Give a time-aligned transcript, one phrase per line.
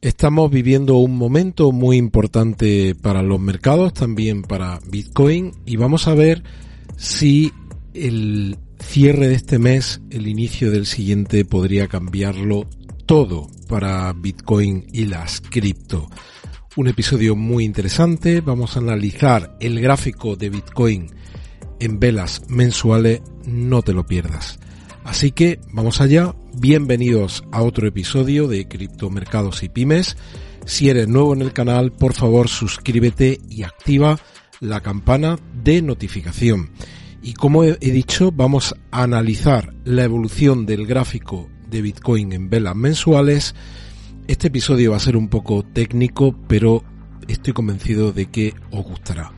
[0.00, 6.14] Estamos viviendo un momento muy importante para los mercados, también para Bitcoin, y vamos a
[6.14, 6.44] ver
[6.96, 7.52] si
[7.94, 12.68] el cierre de este mes, el inicio del siguiente, podría cambiarlo
[13.06, 16.08] todo para Bitcoin y las cripto.
[16.76, 21.08] Un episodio muy interesante, vamos a analizar el gráfico de Bitcoin
[21.80, 24.60] en velas mensuales, no te lo pierdas.
[25.02, 30.16] Así que vamos allá, bienvenidos a otro episodio de Criptomercados y Pymes.
[30.66, 34.18] Si eres nuevo en el canal, por favor suscríbete y activa
[34.60, 36.70] la campana de notificación.
[37.22, 42.74] Y como he dicho, vamos a analizar la evolución del gráfico de Bitcoin en velas
[42.74, 43.54] mensuales.
[44.26, 46.82] Este episodio va a ser un poco técnico, pero
[47.28, 49.32] estoy convencido de que os gustará.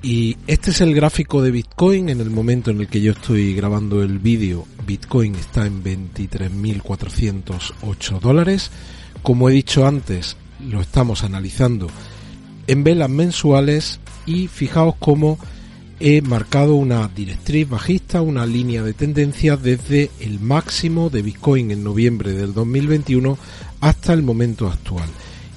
[0.00, 3.52] Y este es el gráfico de Bitcoin en el momento en el que yo estoy
[3.54, 4.64] grabando el vídeo.
[4.86, 8.70] Bitcoin está en 23.408 dólares.
[9.22, 11.88] Como he dicho antes, lo estamos analizando
[12.68, 15.36] en velas mensuales y fijaos cómo
[15.98, 21.82] he marcado una directriz bajista, una línea de tendencia desde el máximo de Bitcoin en
[21.82, 23.36] noviembre del 2021
[23.80, 25.08] hasta el momento actual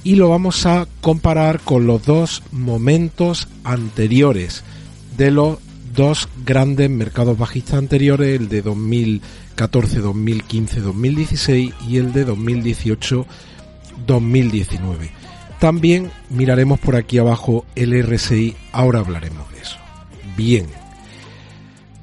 [0.04, 4.64] y lo vamos a comparar con los dos momentos anteriores
[5.18, 5.60] de los
[5.94, 13.26] dos grandes mercados bajistas anteriores, el de 2014, 2015, 2016 y el de 2018,
[14.08, 15.12] 2019.
[15.60, 19.78] También miraremos por aquí abajo el RSI, ahora hablaremos de eso.
[20.36, 20.66] Bien,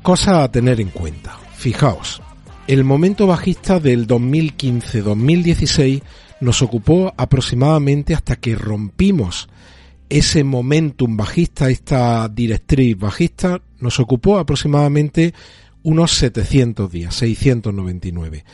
[0.03, 1.37] cosa a tener en cuenta.
[1.57, 2.23] Fijaos,
[2.69, 6.03] el momento bajista del 2015-2016
[6.41, 9.49] nos ocupó aproximadamente hasta que rompimos
[10.09, 15.35] ese momentum bajista, esta directriz bajista, nos ocupó aproximadamente
[15.83, 18.45] unos 700 días, 699.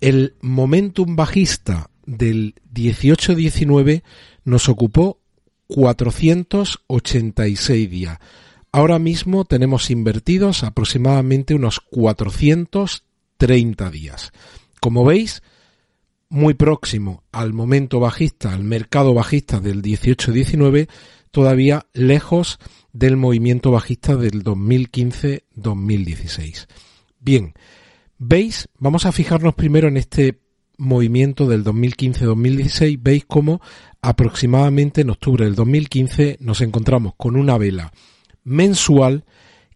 [0.00, 4.04] El momentum bajista del 18-19
[4.44, 5.18] nos ocupó
[5.66, 8.18] 486 días.
[8.72, 14.32] Ahora mismo tenemos invertidos aproximadamente unos 430 días.
[14.80, 15.42] Como veis,
[16.36, 20.86] muy próximo al momento bajista, al mercado bajista del 18-19,
[21.30, 22.58] todavía lejos
[22.92, 26.66] del movimiento bajista del 2015-2016.
[27.18, 27.54] Bien,
[28.18, 30.42] veis, vamos a fijarnos primero en este
[30.76, 33.62] movimiento del 2015-2016, veis cómo
[34.02, 37.94] aproximadamente en octubre del 2015 nos encontramos con una vela
[38.44, 39.24] mensual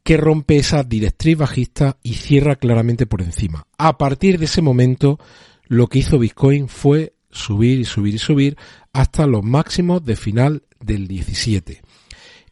[0.03, 3.66] que rompe esa directriz bajista y cierra claramente por encima.
[3.78, 5.19] A partir de ese momento
[5.71, 8.57] lo que hizo Bitcoin fue subir y subir y subir
[8.93, 11.81] hasta los máximos de final del 17.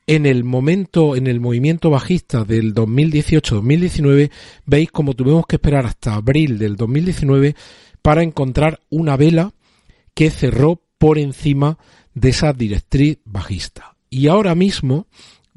[0.07, 4.31] En el momento, en el movimiento bajista del 2018-2019,
[4.67, 7.57] veis como tuvimos que esperar hasta abril del 2019
[8.03, 9.53] para encontrar una vela
[10.15, 11.77] que cerró por encima
[12.15, 13.97] de esa directriz bajista.
[14.11, 15.09] Y ahora mismo,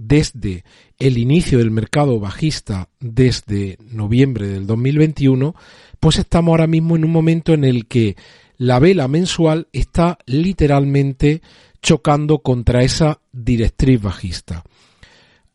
[0.08, 0.64] desde
[1.00, 5.56] el inicio del mercado bajista, desde noviembre del 2021,
[6.00, 8.16] pues estamos ahora mismo en un momento en el que
[8.58, 11.42] la vela mensual está literalmente
[11.82, 14.64] chocando contra esa directriz bajista.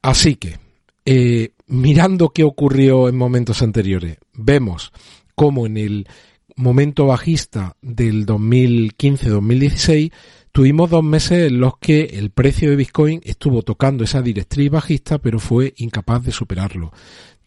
[0.03, 0.59] Así que,
[1.05, 4.93] eh, mirando qué ocurrió en momentos anteriores, vemos
[5.35, 6.09] cómo en el
[6.57, 10.13] momento bajista del 2015-2016
[10.57, 15.19] tuvimos dos meses en los que el precio de Bitcoin estuvo tocando esa directriz bajista
[15.19, 16.95] pero fue incapaz de superarlo.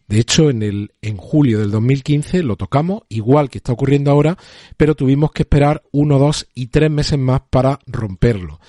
[0.08, 4.38] De hecho, en, el, en julio del 2015 lo tocamos, igual que está ocurriendo ahora,
[4.78, 8.60] pero tuvimos que esperar uno, dos y tres meses más para romperlo.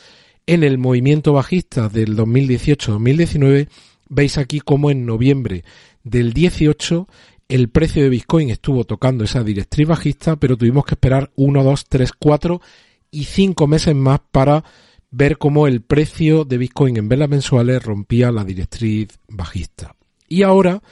[0.47, 3.69] En el movimiento bajista del 2018-2019,
[4.09, 5.65] veis aquí como en noviembre
[6.03, 7.07] del 18
[7.51, 11.85] el precio de Bitcoin estuvo tocando esa directriz bajista, pero tuvimos que esperar uno, dos,
[11.85, 12.63] tres, cuatro
[13.11, 14.65] y cinco meses más para
[15.11, 19.97] ver cómo el precio de Bitcoin en velas mensuales rompía la directriz bajista.
[20.29, 20.83] Y ahora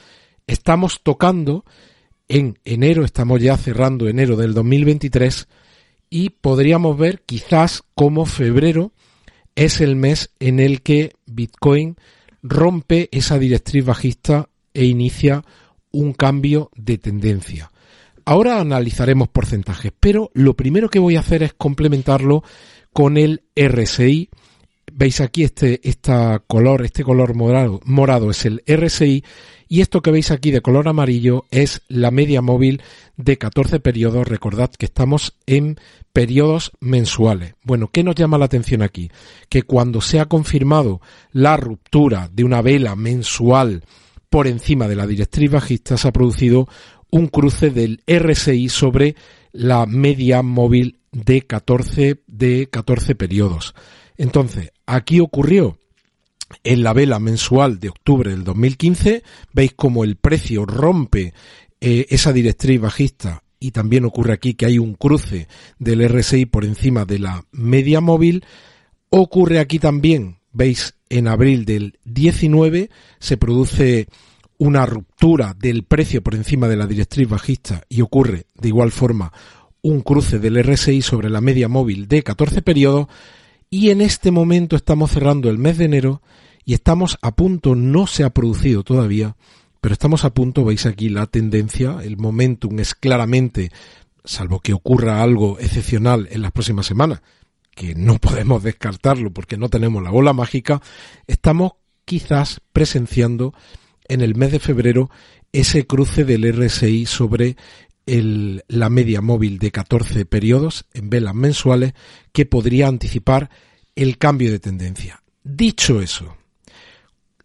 [0.47, 1.63] estamos tocando
[2.27, 5.47] en enero, estamos ya cerrando enero del 2023
[6.09, 8.91] y podríamos ver quizás como febrero
[9.55, 11.95] es el mes en el que Bitcoin
[12.41, 15.43] rompe esa directriz bajista e inicia
[15.91, 17.71] un cambio de tendencia.
[18.29, 22.43] Ahora analizaremos porcentajes, pero lo primero que voy a hacer es complementarlo
[22.93, 24.29] con el RSI.
[24.93, 29.23] Veis aquí este, esta color, este color morado, morado es el RSI
[29.67, 32.83] y esto que veis aquí de color amarillo es la media móvil
[33.17, 34.27] de 14 periodos.
[34.27, 35.79] Recordad que estamos en
[36.13, 37.55] periodos mensuales.
[37.63, 39.09] Bueno, ¿qué nos llama la atención aquí?
[39.49, 43.83] Que cuando se ha confirmado la ruptura de una vela mensual
[44.29, 46.67] por encima de la directriz bajista, se ha producido
[47.11, 49.15] un cruce del RSI sobre
[49.51, 53.73] la media móvil de 14, de 14 periodos.
[54.17, 55.77] Entonces, aquí ocurrió
[56.63, 59.23] en la vela mensual de octubre del 2015,
[59.53, 61.33] veis como el precio rompe
[61.81, 65.47] eh, esa directriz bajista y también ocurre aquí que hay un cruce
[65.77, 68.45] del RSI por encima de la media móvil.
[69.09, 72.89] Ocurre aquí también, veis, en abril del 19
[73.19, 74.07] se produce
[74.59, 79.31] una ruptura del precio por encima de la directriz bajista y ocurre de igual forma
[79.81, 83.07] un cruce del RSI sobre la media móvil de 14 periodos
[83.69, 86.21] y en este momento estamos cerrando el mes de enero
[86.65, 89.37] y estamos a punto, no se ha producido todavía,
[89.79, 93.71] pero estamos a punto, veis aquí la tendencia, el momentum es claramente,
[94.25, 97.21] salvo que ocurra algo excepcional en las próximas semanas,
[97.71, 100.81] que no podemos descartarlo porque no tenemos la bola mágica,
[101.27, 101.73] estamos
[102.03, 103.53] quizás presenciando
[104.09, 105.09] en el mes de febrero
[105.53, 107.55] ese cruce del RSI sobre
[108.05, 111.93] la media móvil de 14 periodos en velas mensuales
[112.33, 113.49] que podría anticipar
[113.95, 115.21] el cambio de tendencia.
[115.43, 116.35] Dicho eso,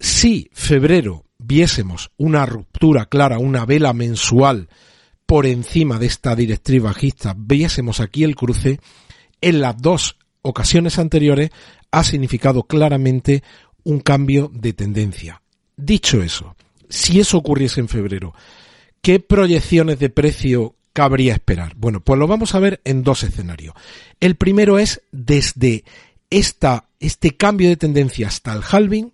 [0.01, 4.69] si febrero viésemos una ruptura clara, una vela mensual
[5.27, 8.81] por encima de esta directriz bajista, viésemos aquí el cruce,
[9.41, 11.51] en las dos ocasiones anteriores
[11.91, 13.43] ha significado claramente
[13.83, 15.43] un cambio de tendencia.
[15.77, 16.57] Dicho eso,
[16.89, 18.35] si eso ocurriese en febrero,
[19.05, 21.75] ¿Qué proyecciones de precio cabría esperar?
[21.77, 23.75] Bueno, pues lo vamos a ver en dos escenarios.
[24.19, 25.85] El primero es desde
[26.31, 29.13] esta, este cambio de tendencia hasta el halving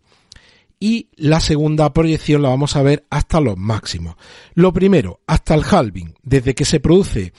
[0.78, 4.14] y la segunda proyección la vamos a ver hasta los máximos.
[4.54, 7.32] Lo primero, hasta el halving, desde que se produce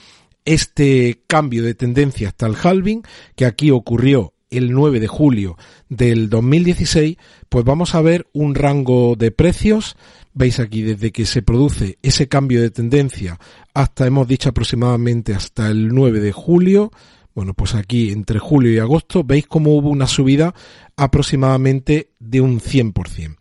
[0.44, 3.00] este cambio de tendencia hasta el halving,
[3.34, 5.56] que aquí ocurrió el 9 de julio
[5.88, 7.16] del 2016,
[7.48, 9.96] pues vamos a ver un rango de precios
[10.34, 13.38] Veis aquí desde que se produce ese cambio de tendencia
[13.74, 16.90] hasta, hemos dicho aproximadamente hasta el 9 de julio,
[17.34, 20.54] bueno, pues aquí entre julio y agosto veis cómo hubo una subida
[20.96, 23.36] aproximadamente de un 100%,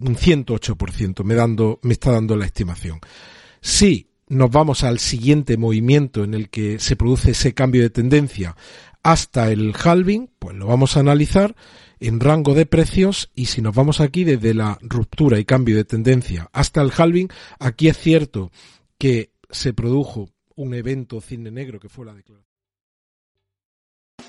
[0.00, 2.98] un 108%, me, dando, me está dando la estimación.
[3.60, 8.56] Si nos vamos al siguiente movimiento en el que se produce ese cambio de tendencia
[9.02, 11.54] hasta el halving, pues lo vamos a analizar
[12.00, 15.84] en rango de precios y si nos vamos aquí desde la ruptura y cambio de
[15.84, 17.28] tendencia hasta el halving,
[17.58, 18.50] aquí es cierto
[18.98, 22.52] que se produjo un evento cine negro que fue la declaración.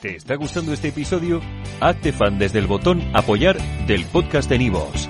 [0.02, 1.42] ¿Te está gustando este episodio?
[1.80, 5.10] Hazte fan desde el botón apoyar del podcast de Nivos.